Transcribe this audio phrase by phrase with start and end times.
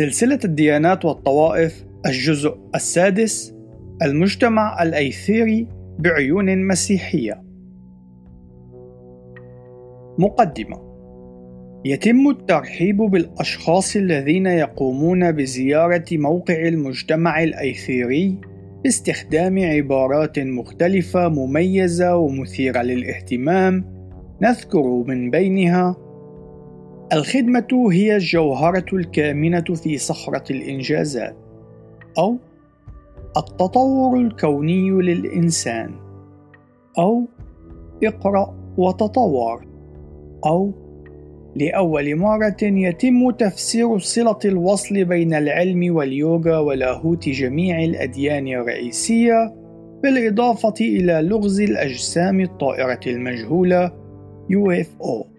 [0.00, 3.54] سلسلة الديانات والطوائف الجزء السادس
[4.02, 5.68] المجتمع الأيثيري
[5.98, 7.42] بعيون مسيحية.
[10.18, 10.76] مقدمة
[11.84, 18.40] يتم الترحيب بالأشخاص الذين يقومون بزيارة موقع المجتمع الأيثيري
[18.84, 23.84] باستخدام عبارات مختلفة مميزة ومثيرة للاهتمام
[24.42, 25.96] نذكر من بينها
[27.12, 31.36] الخدمة هي الجوهرة الكامنة في صخرة الإنجازات
[32.18, 32.36] أو
[33.36, 35.94] التطور الكوني للإنسان
[36.98, 37.26] أو
[38.04, 39.66] اقرأ وتطور
[40.46, 40.72] أو
[41.56, 49.54] لأول مرة يتم تفسير صلة الوصل بين العلم واليوغا ولاهوت جميع الأديان الرئيسية
[50.02, 53.92] بالإضافة إلى لغز الأجسام الطائرة المجهولة
[54.52, 55.29] UFO.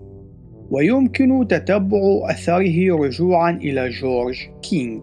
[0.70, 5.00] ويمكن تتبع أثره رجوعا إلى جورج كينغ.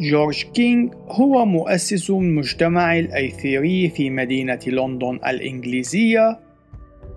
[0.00, 6.38] جورج كينغ هو مؤسس المجتمع الأيثيري في مدينة لندن الإنجليزية.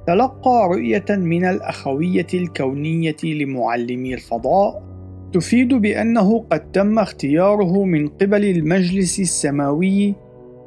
[0.07, 4.86] تلقى رؤية من الأخوية الكونية لمعلمي الفضاء
[5.33, 10.16] تفيد بأنه قد تم اختياره من قبل المجلس السماوي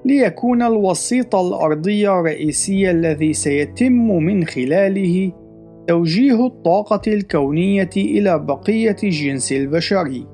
[0.05, 5.33] ليكون الوسيط الأرضي الرئيسي الذي سيتم من خلاله
[5.89, 10.27] توجيه الطاقة الكونية إلى بقية الجنس البشري.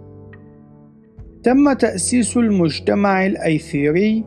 [1.43, 4.25] تم تأسيس المجتمع الأيثيري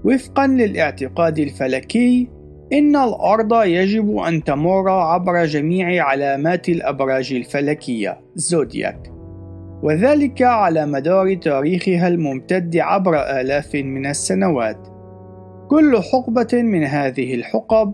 [0.05, 2.29] وفقا للاعتقاد الفلكي
[2.73, 9.11] إن الأرض يجب أن تمر عبر جميع علامات الأبراج الفلكية زودياك.
[9.83, 14.87] وذلك على مدار تاريخها الممتد عبر آلاف من السنوات.
[15.69, 17.93] كل حقبة من هذه الحقب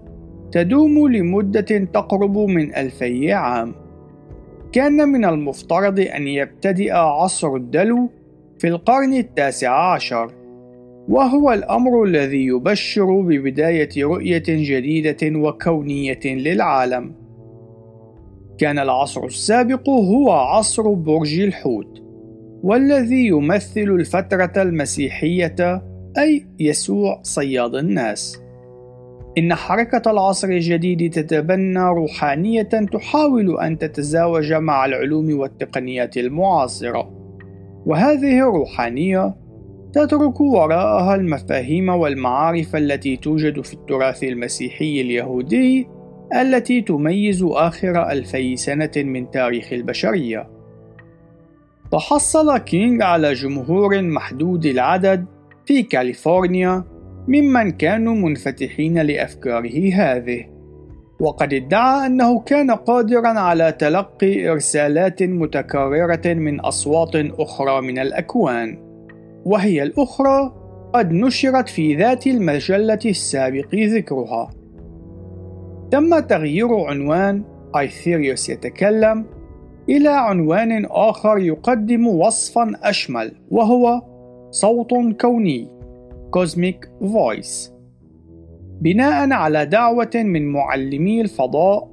[0.51, 3.75] تدوم لمدة تقرب من ألفي عام.
[4.71, 8.09] كان من المفترض أن يبتدئ عصر الدلو
[8.59, 10.38] في القرن التاسع عشر.
[11.09, 17.15] وهو الأمر الذي يبشر ببداية رؤية جديدة وكونية للعالم.
[18.57, 22.03] كان العصر السابق هو عصر برج الحوت،
[22.63, 25.83] والذي يمثل الفترة المسيحية
[26.17, 28.41] أي يسوع صياد الناس.
[29.37, 37.11] إن حركة العصر الجديد تتبنى روحانية تحاول أن تتزاوج مع العلوم والتقنيات المعاصرة،
[37.85, 39.35] وهذه الروحانية
[39.93, 45.87] تترك وراءها المفاهيم والمعارف التي توجد في التراث المسيحي اليهودي
[46.41, 50.49] التي تميز آخر ألفي سنة من تاريخ البشرية.
[51.91, 55.25] تحصل كينغ على جمهور محدود العدد
[55.65, 56.83] في كاليفورنيا
[57.27, 60.45] ممن كانوا منفتحين لأفكاره هذه.
[61.19, 68.88] وقد ادعى أنه كان قادرا على تلقي إرسالات متكررة من أصوات أخرى من الأكوان.
[69.49, 70.53] وهي الأخرى
[70.93, 74.49] قد نشرت في ذات المجلة السابق ذكرها.
[75.91, 77.43] تم تغيير عنوان
[77.77, 79.25] أيثيريوس يتكلم
[79.89, 84.01] إلى عنوان آخر يقدم وصفا أشمل وهو
[84.51, 85.67] صوت كوني
[86.37, 87.71] Cosmic Voice
[88.81, 91.89] بناء على دعوة من معلمي الفضاء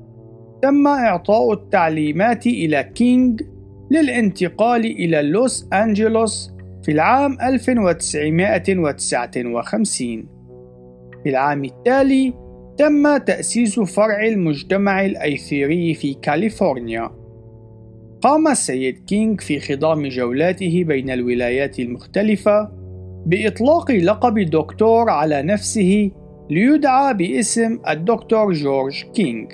[0.62, 3.42] تم إعطاء التعليمات إلى كينج
[3.90, 6.55] للانتقال إلى لوس أنجلوس
[6.86, 10.26] في العام 1959
[11.22, 12.34] في العام التالي
[12.78, 17.10] تم تأسيس فرع المجتمع الأيثيري في كاليفورنيا.
[18.22, 22.70] قام السيد كينغ في خضم جولاته بين الولايات المختلفة
[23.26, 26.10] بإطلاق لقب دكتور على نفسه
[26.50, 29.46] ليدعى باسم الدكتور جورج كينغ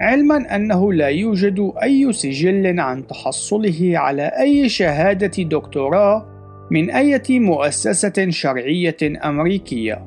[0.00, 6.35] علما أنه لا يوجد أي سجل عن تحصله على أي شهادة دكتوراه
[6.70, 10.06] من أي مؤسسة شرعية أمريكية.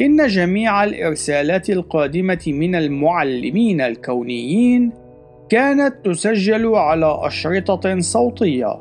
[0.00, 4.92] إن جميع الإرسالات القادمة من المعلمين الكونيين
[5.48, 8.80] كانت تسجل على أشرطة صوتية،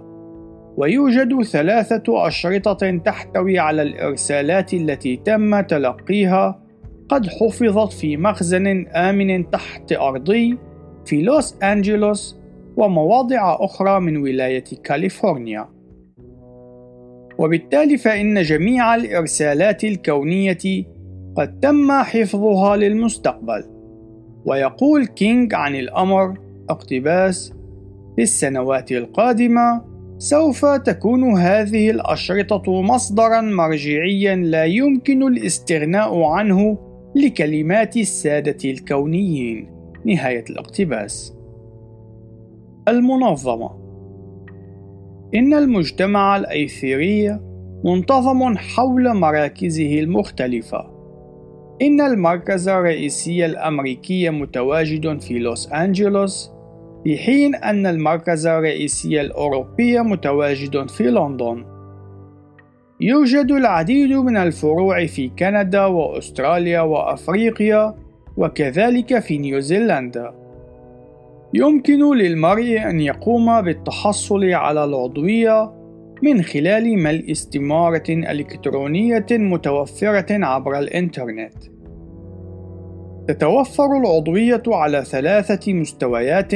[0.77, 6.59] ويوجد ثلاثة أشرطة تحتوي على الإرسالات التي تم تلقيها
[7.09, 10.57] قد حفظت في مخزن آمن تحت أرضي
[11.05, 12.39] في لوس أنجلوس
[12.77, 15.82] ومواضع أخرى من ولاية كاليفورنيا.
[17.37, 20.85] وبالتالي فإن جميع الإرسالات الكونية
[21.37, 23.63] قد تم حفظها للمستقبل.
[24.45, 26.37] ويقول كينغ عن الأمر
[26.69, 27.53] اقتباس
[28.15, 29.81] في السنوات القادمة
[30.17, 36.77] سوف تكون هذه الأشرطة مصدرا مرجعيا لا يمكن الاستغناء عنه
[37.15, 39.69] لكلمات السادة الكونيين.
[40.05, 41.33] نهاية الاقتباس.
[42.87, 43.82] المنظمة.
[45.35, 47.39] إن المجتمع الأيثيري
[47.85, 50.93] منتظم حول مراكزه المختلفة.
[51.81, 56.51] إن المركز الرئيسي الأمريكي متواجد في لوس أنجلوس،
[57.03, 61.65] في حين أن المركز الرئيسي الأوروبي متواجد في لندن.
[63.01, 67.95] يوجد العديد من الفروع في كندا وأستراليا وأفريقيا،
[68.37, 70.42] وكذلك في نيوزيلندا.
[71.55, 75.71] يمكن للمرء أن يقوم بالتحصل على العضوية
[76.23, 81.53] من خلال ملء استمارة إلكترونية متوفرة عبر الإنترنت.
[83.27, 86.51] تتوفر العضوية على ثلاثة مستويات،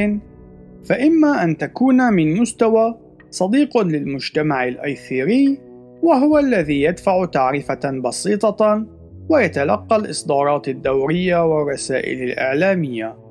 [0.84, 2.98] فإما أن تكون من مستوى
[3.30, 5.60] صديق للمجتمع الأيثيري،
[6.04, 8.86] وهو الذي يدفع تعرفة بسيطة
[9.30, 13.27] ويتلقى الإصدارات الدورية والرسائل الإعلامية.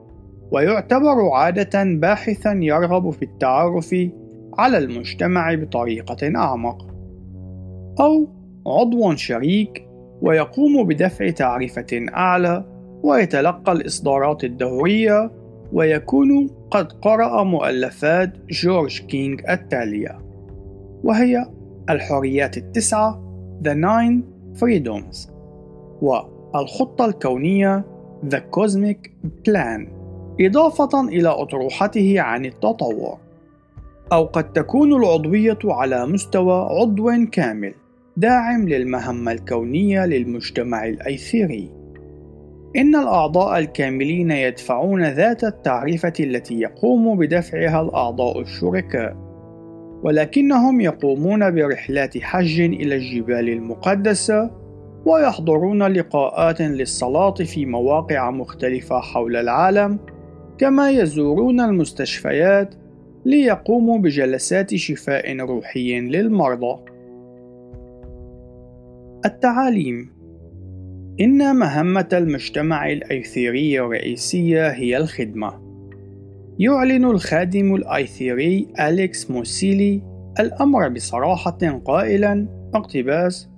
[0.51, 3.95] ويعتبر عادة باحثا يرغب في التعرف
[4.59, 6.87] على المجتمع بطريقة أعمق
[8.01, 8.29] أو
[8.67, 9.89] عضو شريك
[10.23, 12.65] ويقوم بدفع تعرفة أعلى
[13.03, 15.31] ويتلقى الإصدارات الدورية
[15.73, 20.19] ويكون قد قرأ مؤلفات جورج كينغ التالية
[21.05, 21.47] وهي
[21.91, 23.23] الحريات التسعة
[23.63, 24.23] The Nine
[24.61, 25.31] Freedoms
[26.03, 27.85] والخطة الكونية
[28.31, 29.11] The Cosmic
[29.49, 29.96] Plan.
[30.41, 33.19] إضافة إلى أطروحته عن التطور
[34.13, 37.75] أو قد تكون العضوية على مستوى عضو كامل
[38.17, 41.71] داعم للمهمة الكونية للمجتمع الأيثيري
[42.77, 49.17] إن الأعضاء الكاملين يدفعون ذات التعرفة التي يقوم بدفعها الأعضاء الشركاء.
[50.03, 54.51] ولكنهم يقومون برحلات حج إلى الجبال المقدسة
[55.07, 59.99] ويحضرون لقاءات للصلاة في مواقع مختلفة حول العالم
[60.59, 62.75] كما يزورون المستشفيات
[63.25, 66.85] ليقوموا بجلسات شفاء روحي للمرضى
[69.25, 70.17] التعاليم
[71.21, 75.53] إن مهمة المجتمع الأيثيري الرئيسية هي الخدمة.
[76.59, 80.03] يعلن الخادم الأيثيري أليكس موسيلي
[80.41, 83.49] الأمر بصراحة قائلا اقتباس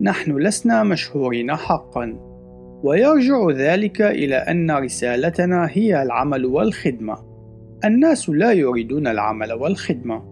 [0.00, 2.27] نحن لسنا مشهورين حقا
[2.82, 7.16] ويرجع ذلك إلى أن رسالتنا هي العمل والخدمة.
[7.84, 10.22] الناس لا يريدون العمل والخدمة.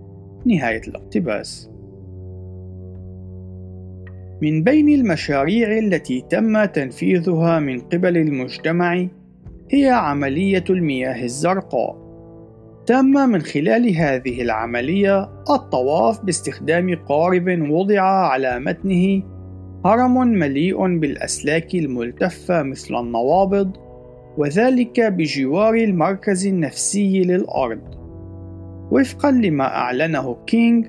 [0.47, 1.71] نهاية الاقتباس.
[4.43, 9.07] من بين المشاريع التي تم تنفيذها من قبل المجتمع
[9.71, 12.07] هي عملية المياه الزرقاء.
[12.87, 19.23] تم من خلال هذه العملية الطواف باستخدام قارب وضع على متنه
[19.87, 23.77] هرم مليء بالأسلاك الملتفة مثل النوابض،
[24.39, 27.81] وذلك بجوار المركز النفسي للأرض.
[28.91, 30.87] وفقا لما أعلنه كينغ،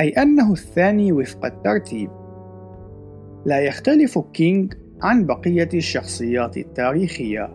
[0.00, 2.10] أي أنه الثاني وفق الترتيب.
[3.46, 4.66] لا يختلف كينغ
[5.02, 7.54] عن بقية الشخصيات التاريخية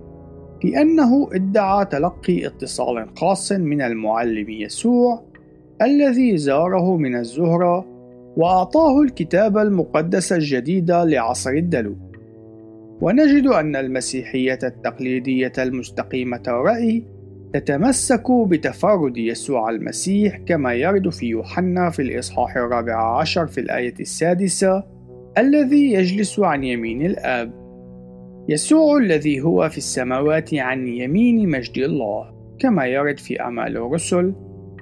[0.61, 5.23] في أنه ادعى تلقي اتصال خاص من المعلم يسوع
[5.81, 7.85] الذي زاره من الزهرة
[8.37, 11.95] وأعطاه الكتاب المقدس الجديد لعصر الدلو.
[13.01, 17.16] ونجد أن المسيحية التقليدية المستقيمة الرأي
[17.53, 24.83] تتمسك بتفرد يسوع المسيح كما يرد في يوحنا في الإصحاح الرابع عشر في الآية السادسة
[25.37, 27.51] الذي يجلس عن يمين الآب.
[28.49, 34.33] يسوع الذي هو في السماوات عن يمين مجد الله كما يرد في أعمال الرسل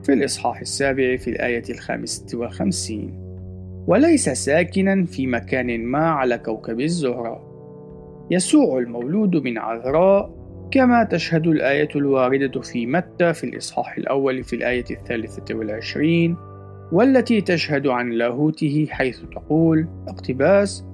[0.03, 3.25] في الإصحاح السابع في الآية الخامسة والخمسين.
[3.87, 7.45] وليس ساكنا في مكان ما على كوكب الزهرة.
[8.31, 10.34] يسوع المولود من عذراء
[10.71, 16.37] كما تشهد الآية الواردة في متى في الإصحاح الأول في الآية الثالثة والعشرين
[16.91, 20.85] والتي تشهد عن لاهوته حيث تقول اقتباس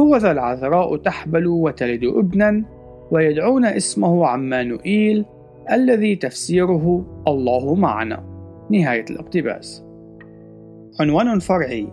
[0.00, 2.64] هو ذا العذراء تحبل وتلد ابنا
[3.10, 5.24] ويدعون اسمه عمانوئيل
[5.72, 8.24] الذي تفسيره الله معنا.
[8.70, 9.84] نهاية الاقتباس.
[11.00, 11.88] عنوان فرعي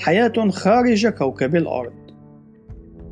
[0.00, 1.92] حياة خارج كوكب الأرض.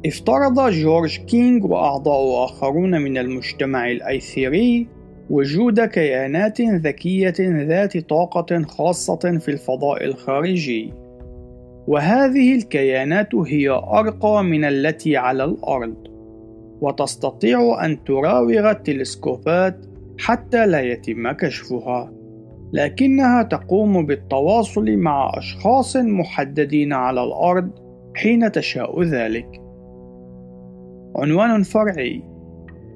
[0.07, 4.87] افترض جورج كينغ وأعضاء آخرون من المجتمع الأيثيري
[5.31, 10.93] وجود كيانات ذكية ذات طاقة خاصة في الفضاء الخارجي
[11.87, 15.95] وهذه الكيانات هي أرقى من التي على الأرض
[16.81, 19.87] وتستطيع أن تراوغ التلسكوبات
[20.19, 22.13] حتى لا يتم كشفها
[22.73, 27.71] لكنها تقوم بالتواصل مع أشخاص محددين على الأرض
[28.15, 29.58] حين تشاء ذلك.
[31.19, 32.23] عنوان فرعي: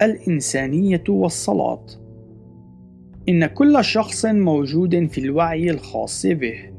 [0.03, 1.87] الإنسانية والصلاة.
[3.29, 6.73] إن كل شخص موجود في الوعي الخاص به.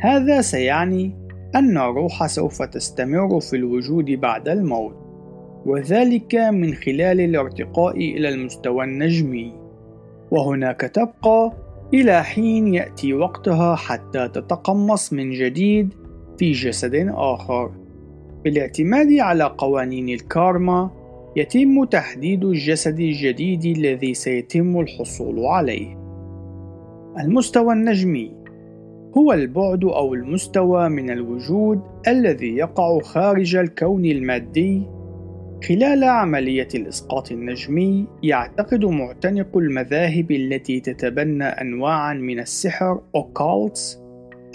[0.00, 1.16] هذا سيعني
[1.54, 4.96] أن الروح سوف تستمر في الوجود بعد الموت،
[5.66, 9.52] وذلك من خلال الارتقاء إلى المستوى النجمي،
[10.30, 11.52] وهناك تبقى
[11.94, 15.94] إلى حين يأتي وقتها حتى تتقمص من جديد
[16.38, 17.83] في جسد آخر.
[18.44, 20.90] بالاعتماد على قوانين الكارما،
[21.36, 26.04] يتم تحديد الجسد الجديد الذي سيتم الحصول عليه.
[27.20, 28.44] المستوى النجمي
[29.18, 34.82] هو البعد أو المستوى من الوجود الذي يقع خارج الكون المادي
[35.68, 44.00] خلال عملية الإسقاط النجمي يعتقد معتنق المذاهب التي تتبنى أنواعا من السحر أوكالتس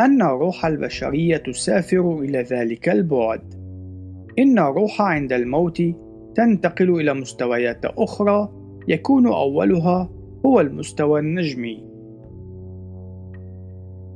[0.01, 3.58] أن الروح البشرية تسافر إلى ذلك البعد
[4.39, 5.81] إن الروح عند الموت
[6.35, 8.49] تنتقل إلى مستويات أخرى
[8.87, 10.09] يكون أولها
[10.45, 11.83] هو المستوى النجمي.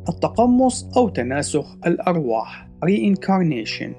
[0.10, 3.90] التقمص أو تناسخ الأرواح reincarnation.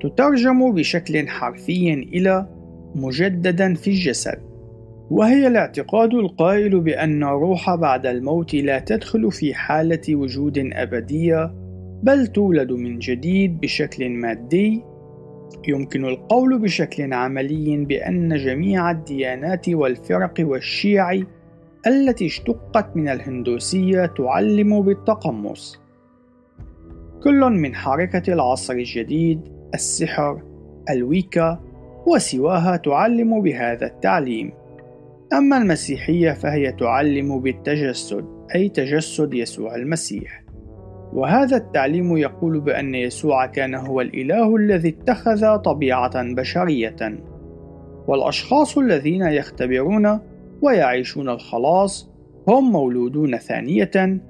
[0.00, 2.46] تترجم بشكل حرفي إلى
[2.94, 4.38] مجددا في الجسد.
[5.10, 11.54] وهي الاعتقاد القائل بأن الروح بعد الموت لا تدخل في حالة وجود أبدية
[12.02, 14.82] بل تولد من جديد بشكل مادي
[15.68, 21.22] يمكن القول بشكل عملي بأن جميع الديانات والفرق والشيع
[21.86, 25.80] التي اشتقت من الهندوسية تعلم بالتقمص.
[27.24, 29.40] كل من حركة العصر الجديد
[29.74, 30.42] السحر
[30.90, 31.60] الويكا
[32.06, 34.52] وسواها تعلم بهذا التعليم.
[35.32, 40.47] أما المسيحية فهي تعلم بالتجسد أي تجسد يسوع المسيح.
[41.12, 46.96] وهذا التعليم يقول بأن يسوع كان هو الإله الذي اتخذ طبيعة بشرية.
[48.08, 50.18] والأشخاص الذين يختبرون
[50.62, 52.10] ويعيشون الخلاص
[52.48, 54.20] هم مولودون ثانية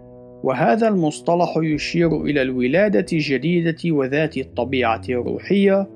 [0.43, 5.89] وهذا المصطلح يشير إلى الولادة الجديدة وذات الطبيعة الروحية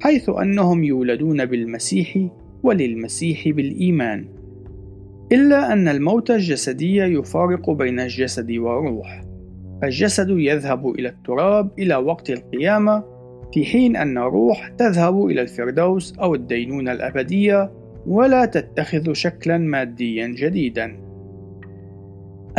[0.00, 2.18] حيث أنهم يولدون بالمسيح
[2.62, 4.24] وللمسيح بالإيمان.
[5.32, 9.25] إلا أن الموت الجسدي يفارق بين الجسد والروح.
[9.82, 13.04] فالجسد يذهب إلى التراب إلى وقت القيامة
[13.54, 17.72] في حين أن الروح تذهب إلى الفردوس أو الدينونة الأبدية
[18.06, 20.96] ولا تتخذ شكلا ماديا جديدا.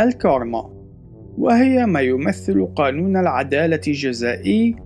[0.00, 0.70] الكارما
[1.38, 4.76] وهي ما يمثل قانون العدالة الجزائي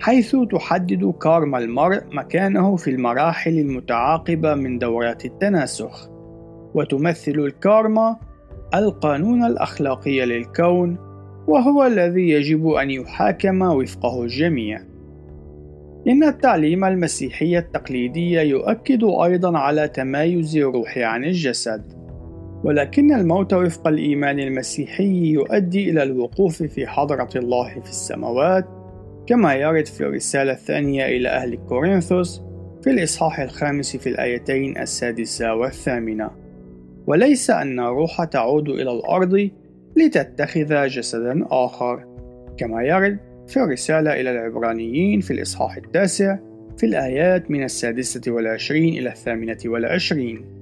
[0.00, 6.10] حيث تحدد كارما المرء مكانه في المراحل المتعاقبة من دورات التناسخ.
[6.74, 8.16] وتمثل الكارما
[8.74, 11.09] القانون الأخلاقي للكون
[11.50, 14.80] وهو الذي يجب أن يحاكم وفقه الجميع.
[16.08, 21.82] إن التعليم المسيحي التقليدي يؤكد أيضا على تمايز الروح عن الجسد
[22.64, 28.64] ولكن الموت وفق الإيمان المسيحي يؤدي إلى الوقوف في حضرة الله في السماوات
[29.26, 32.42] كما يرد في الرسالة الثانية إلى أهل كورنثوس
[32.82, 36.30] في الإصحاح الخامس في الآيتين السادسة والثامنة.
[37.06, 39.50] وليس أن الروح تعود إلى الأرض
[39.96, 42.04] لتتخذ جسدا آخر
[42.58, 46.38] كما يرد في الرسالة إلى العبرانيين في الإصحاح التاسع
[46.76, 50.60] في الآيات من السادسة والعشرين إلى الثامنة والعشرين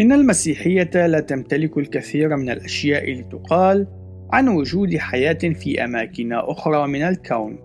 [0.00, 3.86] إن المسيحية لا تمتلك الكثير من الأشياء لتقال
[4.32, 7.58] عن وجود حياة في أماكن أخرى من الكون.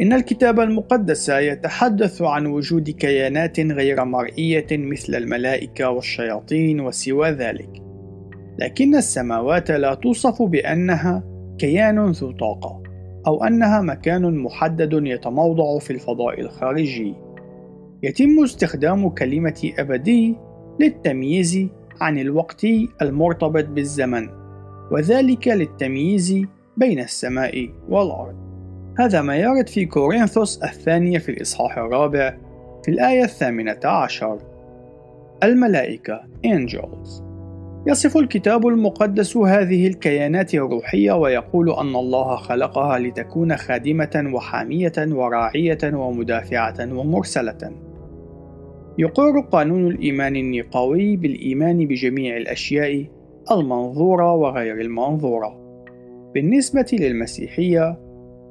[0.00, 7.83] إن الكتاب المقدس يتحدث عن وجود كيانات غير مرئية مثل الملائكة والشياطين وسوى ذلك.
[8.58, 11.24] لكن السماوات لا توصف بأنها
[11.58, 12.82] كيان ذو طاقة،
[13.26, 17.14] أو أنها مكان محدد يتموضع في الفضاء الخارجي.
[18.02, 20.36] يتم استخدام كلمة أبدي
[20.80, 21.66] للتمييز
[22.00, 22.66] عن الوقت
[23.02, 24.28] المرتبط بالزمن
[24.90, 26.42] وذلك للتمييز
[26.76, 28.34] بين السماء والأرض.
[28.98, 32.36] هذا ما يرد في كورنثوس الثانية في الإصحاح الرابع
[32.84, 34.38] في الآية الثامنة عشر.
[35.42, 37.23] الملائكة Angels.
[37.86, 46.94] يصف الكتاب المقدس هذه الكيانات الروحية ويقول أن الله خلقها لتكون خادمة وحامية وراعية ومدافعة
[46.94, 47.72] ومرسلة
[48.98, 53.06] يقر قانون الإيمان النقاوي بالإيمان بجميع الأشياء
[53.50, 55.64] المنظورة وغير المنظورة.
[56.34, 57.98] بالنسبة للمسيحية،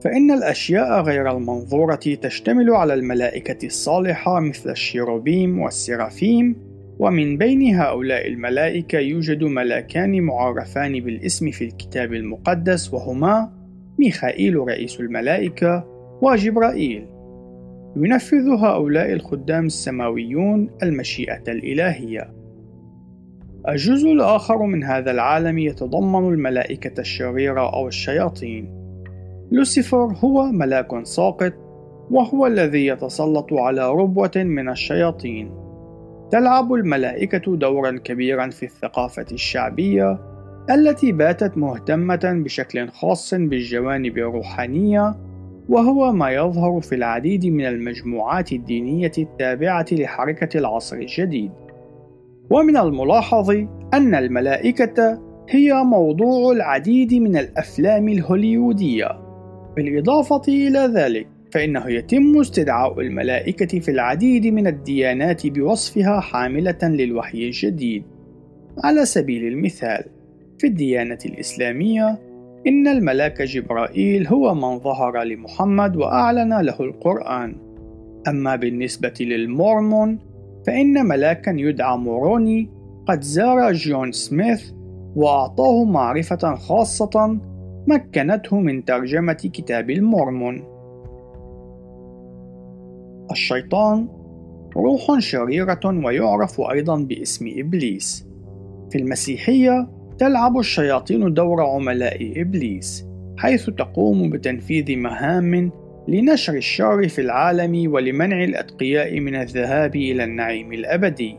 [0.03, 8.99] فإن الأشياء غير المنظورة تشتمل على الملائكة الصالحة مثل الشيروبيم والسرافيم ومن بين هؤلاء الملائكة
[8.99, 13.51] يوجد ملاكان معرفان بالاسم في الكتاب المقدس وهما
[13.99, 15.88] ميخائيل رئيس الملائكة
[16.21, 17.08] وجبرائيل.
[17.95, 22.34] ينفذ هؤلاء الخدام السماويون المشيئة الإلهية.
[23.69, 28.84] الجزء الآخر من هذا العالم يتضمن الملائكة الشريرة أو الشياطين.
[29.51, 31.53] لوسيفر هو ملاك ساقط
[32.12, 35.62] وهو الذي يتسلط على ربوة من الشياطين.
[36.33, 40.19] تلعب الملائكة دورا كبيرا في الثقافة الشعبية
[40.69, 45.15] التي باتت مهتمة بشكل خاص بالجوانب الروحانية
[45.69, 51.51] وهو ما يظهر في العديد من المجموعات الدينية التابعة لحركة العصر الجديد.
[52.49, 53.49] ومن الملاحظ
[53.93, 59.07] أن الملائكة هي موضوع العديد من الأفلام الهوليودية
[59.75, 68.03] بالإضافة إلى ذلك فإنه يتم استدعاء الملائكة في العديد من الديانات بوصفها حاملة للوحي الجديد.
[68.83, 70.03] على سبيل المثال
[70.59, 72.19] في الديانة الإسلامية
[72.67, 77.55] إن الملاك جبرائيل هو من ظهر لمحمد وأعلن له القرآن.
[78.27, 80.19] أما بالنسبة للمورمون
[80.67, 82.69] فإن ملاكا يدعى موروني
[83.07, 84.71] قد زار جون سميث
[85.15, 87.39] وأعطاه معرفة خاصة
[87.87, 90.72] مكنته من ترجمة كتاب المورمون.
[93.31, 94.07] الشيطان
[94.77, 98.27] روح شريرة ويعرف أيضا باسم إبليس.
[98.91, 103.05] في المسيحية تلعب الشياطين دور عملاء إبليس
[103.38, 105.71] حيث تقوم بتنفيذ مهام
[106.07, 111.38] لنشر الشر في العالم ولمنع الأتقياء من الذهاب إلى النعيم الأبدي.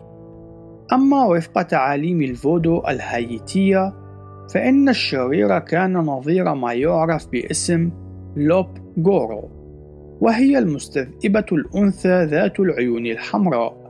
[0.92, 3.92] أما وفق تعاليم الفودو الهايتية
[4.54, 7.90] فإن الشرير كان نظير ما يعرف باسم
[8.36, 8.66] loup
[8.96, 9.63] garou
[10.20, 13.84] وهي المستذئبة الأنثى ذات العيون الحمراء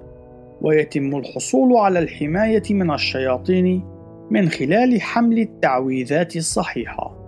[0.63, 3.85] ويتم الحصول على الحماية من الشياطين
[4.31, 7.25] من خلال حمل التعويذات الصحيحة.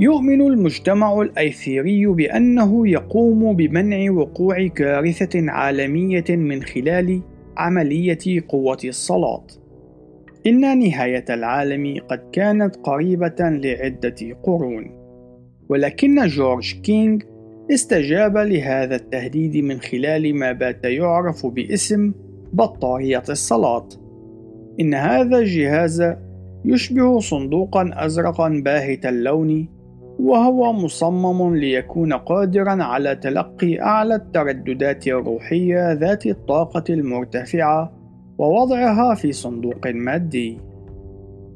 [0.00, 7.22] يؤمن المجتمع الأيثيري بأنه يقوم بمنع وقوع كارثة عالمية من خلال
[7.56, 9.46] عملية قوة الصلاة.
[10.46, 14.97] إن نهاية العالم قد كانت قريبة لعدة قرون،
[15.68, 17.18] ولكن جورج كينغ
[17.70, 22.12] استجاب لهذا التهديد من خلال ما بات يعرف باسم
[22.52, 23.88] بطارية الصلاة.
[24.80, 26.14] إن هذا الجهاز
[26.64, 29.68] يشبه صندوقا أزرقا باهت اللون
[30.18, 37.92] وهو مصمم ليكون قادرا على تلقي أعلى الترددات الروحية ذات الطاقة المرتفعة
[38.38, 40.58] ووضعها في صندوق مادي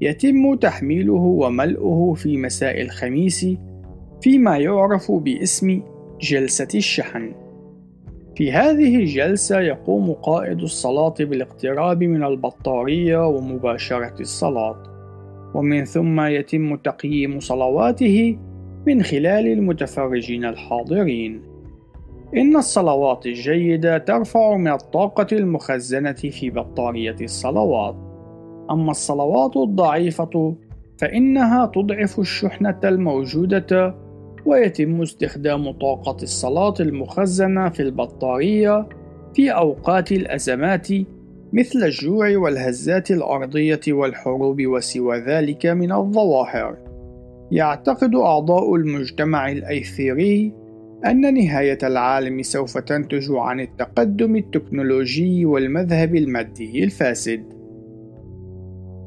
[0.00, 3.46] يتم تحميله وملؤه في مساء الخميس
[4.22, 5.82] فيما يعرف باسم
[6.20, 7.32] جلسة الشحن.
[8.36, 14.82] في هذه الجلسة يقوم قائد الصلاة بالاقتراب من البطارية ومباشرة الصلاة
[15.54, 18.38] ومن ثم يتم تقييم صلواته
[18.86, 21.42] من خلال المتفرجين الحاضرين.
[22.36, 27.96] إن الصلوات الجيدة ترفع من الطاقة المخزنة في بطارية الصلوات،
[28.70, 30.56] أما الصلوات الضعيفة
[30.98, 34.01] فإنها تضعف الشحنة الموجودة
[34.46, 38.88] ويتم استخدام طاقة الصلاة المخزنة في البطارية
[39.34, 40.88] في أوقات الأزمات
[41.52, 46.76] مثل الجوع والهزات الأرضية والحروب وسوى ذلك من الظواهر.
[47.50, 50.52] يعتقد أعضاء المجتمع الأيثيري
[51.06, 57.61] أن نهاية العالم سوف تنتج عن التقدم التكنولوجي والمذهب المادي الفاسد.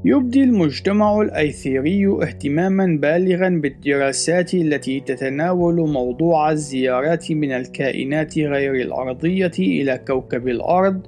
[0.08, 10.00] يبدي المجتمع الأيثيري اهتماما بالغا بالدراسات التي تتناول موضوع الزيارات من الكائنات غير الأرضية إلى
[10.08, 11.02] كوكب الأرض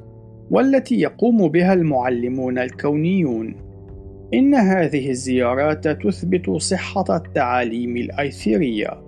[0.52, 3.56] والتي يقوم بها المعلمون الكونيون.
[4.34, 9.02] إن هذه الزيارات تثبت صحة التعاليم الأيثيرية.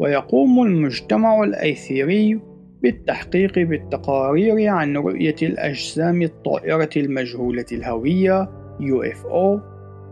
[0.00, 2.40] ويقوم المجتمع الأيثيري
[2.82, 9.60] بالتحقيق بالتقارير عن رؤية الأجسام الطائرة المجهولة الهوية UFO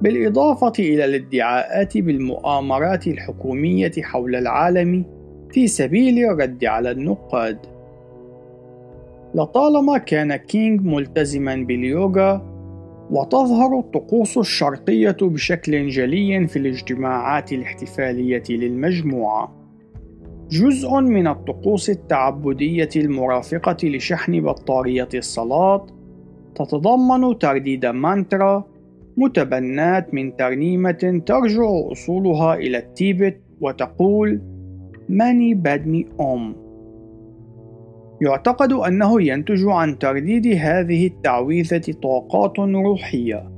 [0.03, 5.05] بالإضافة إلى الادعاءات بالمؤامرات الحكومية حول العالم
[5.51, 7.59] في سبيل الرد على النقاد.
[9.35, 12.53] لطالما كان كينغ ملتزما باليوغا
[13.11, 19.63] وتظهر الطقوس الشرقية بشكل جلي في الاجتماعات الاحتفالية للمجموعة.
[20.51, 25.87] جزء من الطقوس التعبدية المرافقة لشحن بطارية الصلاة
[26.55, 28.65] تتضمن ترديد مانترا
[29.17, 31.63] متبناة من ترنيمة ترجع
[31.93, 34.41] أصولها إلى التيبت وتقول
[35.09, 36.57] ماني بادمي أم
[38.21, 43.53] يعتقد أنه ينتج عن ترديد هذه التعويذة طاقات روحية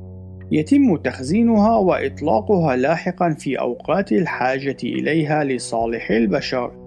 [0.52, 6.84] يتم تخزينها وإطلاقها لاحقا في أوقات الحاجة إليها لصالح البشر.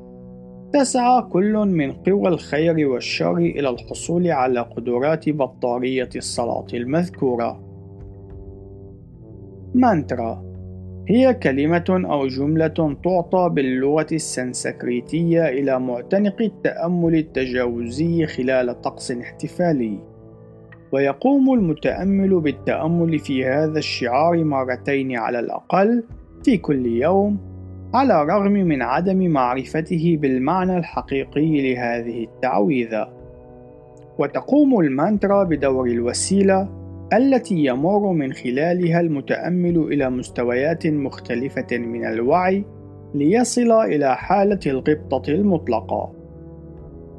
[0.73, 7.63] تسعى كل من قوى الخير والشر إلى الحصول على قدرات بطارية الصلاة المذكورة.
[9.75, 10.43] مانترا
[11.07, 19.99] هي كلمة أو جملة تعطى باللغة السنسكريتية إلى معتنق التأمل التجاوزي خلال طقس احتفالي.
[20.91, 26.03] ويقوم المتأمل بالتأمل في هذا الشعار مرتين على الأقل
[26.43, 27.37] في كل يوم
[27.93, 33.09] على الرغم من عدم معرفته بالمعنى الحقيقي لهذه التعويذة
[34.19, 36.69] وتقوم المانترا بدور الوسيلة
[37.13, 42.63] التي يمر من خلالها المتأمل إلى مستويات مختلفة من الوعي
[43.15, 46.11] ليصل إلى حالة الغبطة المطلقة.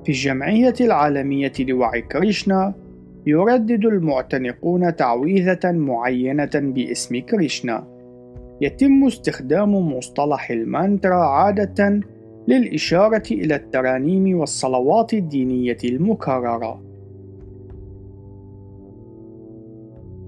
[0.05, 2.75] في الجمعية العالمية لوعي كريشنا
[3.27, 7.98] يردد المعتنقون تعويذة معينة باسم كريشنا.
[8.61, 12.01] يتم استخدام مصطلح المانترا عادة
[12.49, 16.83] للإشارة إلى الترانيم والصلوات الدينية المكررة.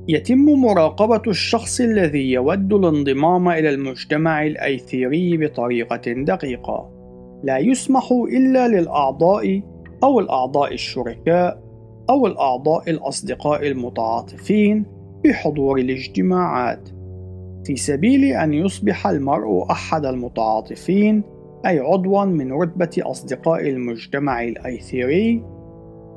[0.08, 6.90] يتم مراقبة الشخص الذي يود الانضمام إلى المجتمع الأيثيري بطريقة دقيقة.
[7.44, 9.62] لا يسمح إلا للأعضاء
[10.02, 11.62] أو الأعضاء الشركاء
[12.10, 14.86] أو الأعضاء الأصدقاء المتعاطفين
[15.24, 16.88] بحضور الاجتماعات
[17.64, 21.22] في سبيل أن يصبح المرء أحد المتعاطفين
[21.66, 25.44] أي عضوا من رتبة أصدقاء المجتمع الأيثيري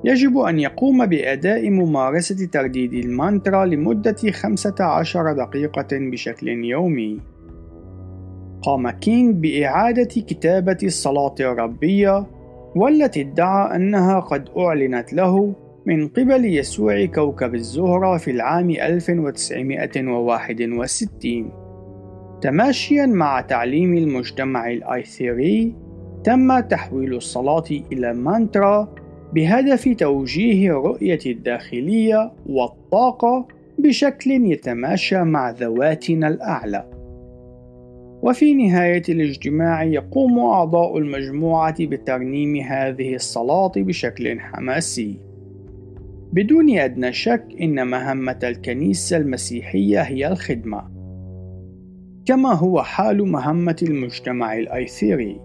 [0.06, 7.20] يجب أن يقوم بأداء ممارسة ترديد المانترا لمدة 15 دقيقة بشكل يومي.
[8.62, 12.28] قام كينغ بإعادة كتابة الصلاة الربية
[12.76, 15.54] والتي ادعى أنها قد أعلنت له
[15.86, 21.52] من قبل يسوع كوكب الزهرة في العام 1961
[22.42, 25.76] تماشيا مع تعليم المجتمع الأيثيري
[26.24, 28.96] تم تحويل الصلاة إلى مانترا
[29.34, 33.48] بهدف توجيه الرؤية الداخلية والطاقة
[33.80, 36.90] بشكل يتماشى مع ذواتنا الأعلى.
[38.22, 45.33] وفي نهاية الاجتماع يقوم أعضاء المجموعة بترنيم هذه الصلاة بشكل حماسي.
[46.34, 50.84] بدون أدنى شك إن مهمة الكنيسة المسيحية هي الخدمة،
[52.26, 55.42] كما هو حال مهمة المجتمع الأيثيري.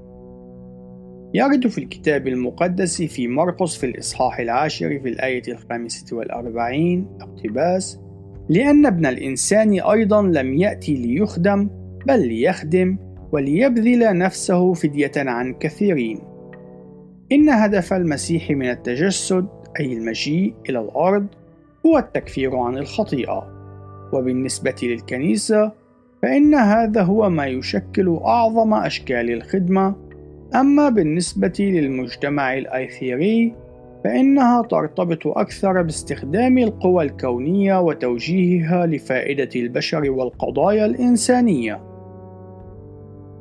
[1.34, 8.00] يرد في الكتاب المقدس في مرقس في الإصحاح العاشر في الآية الخامسة والأربعين اقتباس:
[8.48, 11.70] لأن ابن الإنسان أيضا لم يأتي ليخدم
[12.06, 12.98] بل ليخدم
[13.32, 16.18] وليبذل نفسه فدية عن كثيرين.
[17.32, 21.26] إن هدف المسيح من التجسد أي المجيء إلى الأرض
[21.86, 23.58] هو التكفير عن الخطيئة.
[24.12, 25.72] وبالنسبة للكنيسة
[26.22, 29.94] فإن هذا هو ما يشكل أعظم أشكال الخدمة.
[30.54, 33.54] أما بالنسبة للمجتمع الأيثيري
[34.04, 41.80] فإنها ترتبط أكثر باستخدام القوى الكونية وتوجيهها لفائدة البشر والقضايا الإنسانية.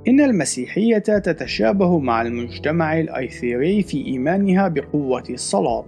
[0.08, 5.86] إن المسيحية تتشابه مع المجتمع الأيثيري في إيمانها بقوة الصلاة،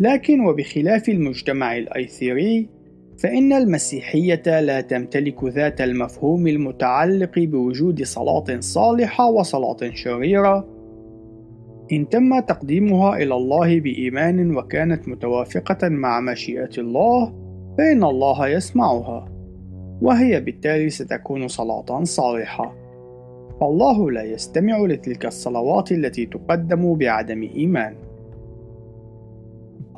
[0.00, 2.68] لكن وبخلاف المجتمع الأيثيري
[3.18, 10.68] فإن المسيحية لا تمتلك ذات المفهوم المتعلق بوجود صلاة صالحة وصلاة شريرة.
[11.92, 17.34] إن تم تقديمها إلى الله بإيمان وكانت متوافقة مع مشيئة الله
[17.78, 19.28] فإن الله يسمعها
[20.02, 22.74] وهي بالتالي ستكون صلاة صالحة.
[23.60, 28.07] فالله لا يستمع لتلك الصلوات التي تقدم بعدم إيمان.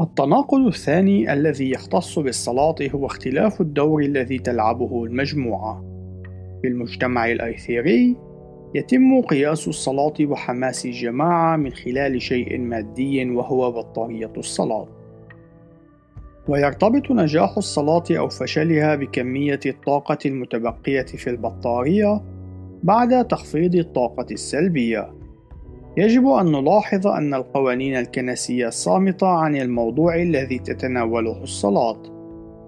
[0.00, 5.84] التناقض الثاني الذي يختص بالصلاة هو اختلاف الدور الذي تلعبه المجموعة.
[6.62, 8.16] في المجتمع الأيثيري
[8.74, 14.88] يتم قياس الصلاة وحماس الجماعة من خلال شيء مادي وهو بطارية الصلاة.
[16.48, 22.22] ويرتبط نجاح الصلاة أو فشلها بكمية الطاقة المتبقية في البطارية
[22.82, 25.19] بعد تخفيض الطاقة السلبية.
[25.96, 32.02] يجب أن نلاحظ أن القوانين الكنسية صامتة عن الموضوع الذي تتناوله الصلاة،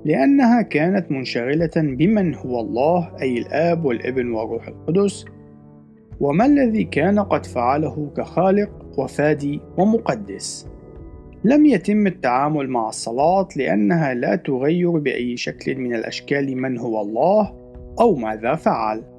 [0.05, 5.25] لأنها كانت منشغلة بمن هو الله أي الآب والابن والروح القدس،
[6.21, 10.69] وما الذي كان قد فعله كخالق وفادي ومقدس.
[11.45, 17.53] لم يتم التعامل مع الصلاة لأنها لا تغير بأي شكل من الأشكال من هو الله
[18.01, 19.12] أو ماذا فعل.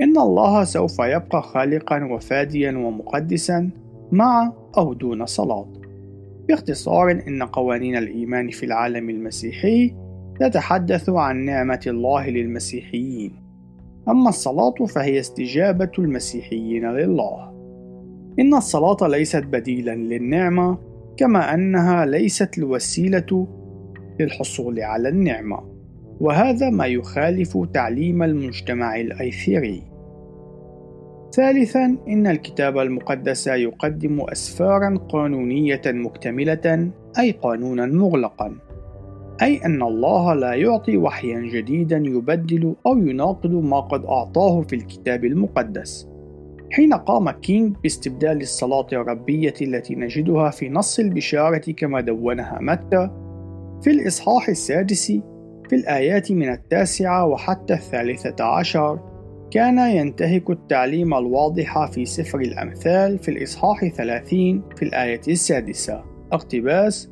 [0.00, 3.70] إن الله سوف يبقى خالقا وفاديا ومقدسا
[4.12, 5.66] مع أو دون صلاة.
[6.48, 9.94] باختصار إن قوانين الإيمان في العالم المسيحي
[10.40, 13.32] تتحدث عن نعمة الله للمسيحيين.
[14.08, 17.52] أما الصلاة فهي استجابة المسيحيين لله.
[18.38, 20.78] إن الصلاة ليست بديلا للنعمة
[21.16, 23.46] كما أنها ليست الوسيلة
[24.20, 25.71] للحصول على النعمة.
[26.20, 29.82] وهذا ما يخالف تعليم المجتمع الأيثيري.
[31.34, 38.54] ثالثا إن الكتاب المقدس يقدم أسفارا قانونية مكتملة أي قانونا مغلقا
[39.42, 45.24] أي أن الله لا يعطي وحيا جديدا يبدل أو يناقض ما قد أعطاه في الكتاب
[45.24, 46.08] المقدس.
[46.72, 53.10] حين قام كينغ باستبدال الصلاة الربية التي نجدها في نص البشارة كما دونها متى
[53.82, 55.12] في الإصحاح السادس
[55.68, 59.12] في الآيات من التاسعة وحتى الثالثة عشر
[59.52, 66.04] كان ينتهك التعليم الواضح في سفر الأمثال في الإصحاح 30 في الآية السادسة.
[66.32, 67.10] اقتباس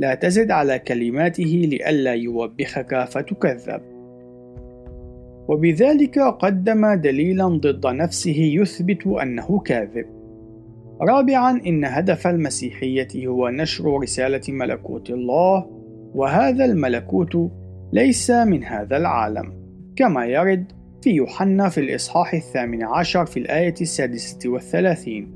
[0.00, 3.80] لا تزد على كلماته لئلا يوبخك فتكذب.
[5.48, 10.06] وبذلك قدم دليلا ضد نفسه يثبت أنه كاذب.
[11.00, 15.66] رابعا إن هدف المسيحية هو نشر رسالة ملكوت الله
[16.14, 17.50] وهذا الملكوت
[17.92, 19.52] ليس من هذا العالم
[19.96, 25.34] كما يرد في يوحنا في الإصحاح الثامن عشر في الآية السادسة والثلاثين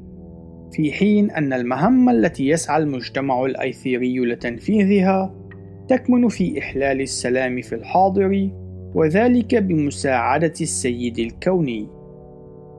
[0.73, 5.35] في حين أن المهمة التي يسعى المجتمع الأيثيري لتنفيذها
[5.89, 8.51] تكمن في إحلال السلام في الحاضر
[8.95, 11.89] وذلك بمساعدة السيد الكوني.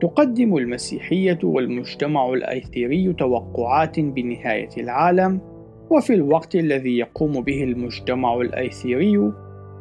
[0.02, 5.42] تقدم المسيحية والمجتمع الأيثيري توقعات بنهاية العالم،
[5.92, 9.34] وفي الوقت الذي يقوم به المجتمع الأيثيري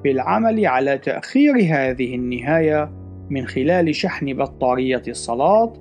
[0.04, 2.90] بالعمل على تأخير هذه النهاية
[3.30, 5.72] من خلال شحن بطارية الصلاة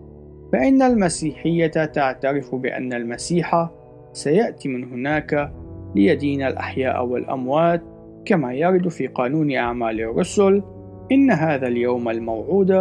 [0.54, 3.70] فإن المسيحية تعترف بأن المسيح
[4.14, 5.54] سيأتي من هناك
[5.96, 7.84] ليدين الأحياء والأموات
[8.26, 10.64] كما يرد في قانون أعمال الرسل
[11.12, 12.72] إن هذا اليوم الموعود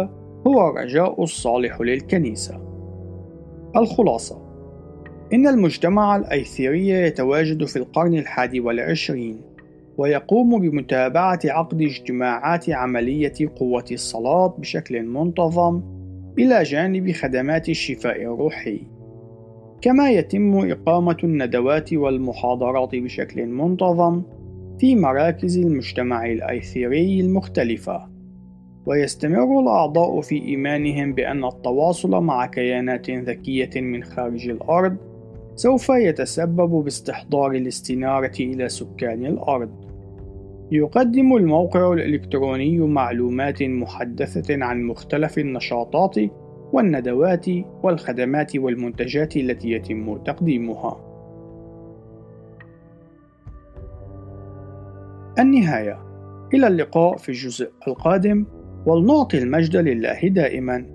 [0.47, 2.61] هو الرجاء الصالح للكنيسة.
[3.75, 4.45] الخلاصة
[5.33, 9.41] إن المجتمع الأيثيري يتواجد في القرن الحادي والعشرين
[9.97, 15.81] ويقوم بمتابعة عقد اجتماعات عملية قوة الصلاة بشكل منتظم
[16.39, 18.81] إلى جانب خدمات الشفاء الروحي.
[19.81, 24.21] كما يتم إقامة الندوات والمحاضرات بشكل منتظم
[24.79, 28.15] في مراكز المجتمع الأيثيري المختلفة.
[28.85, 34.97] ويستمر الأعضاء في إيمانهم بأن التواصل مع كيانات ذكية من خارج الأرض
[35.55, 39.84] سوف يتسبب باستحضار الاستنارة إلى سكان الأرض.
[40.71, 46.15] يقدم الموقع الإلكتروني معلومات محدثة عن مختلف النشاطات
[46.73, 47.45] والندوات
[47.83, 50.97] والخدمات والمنتجات التي يتم تقديمها.
[55.39, 55.99] النهاية.
[56.53, 58.45] إلى اللقاء في الجزء القادم.
[58.85, 60.94] ولنعطي المجد لله دائما.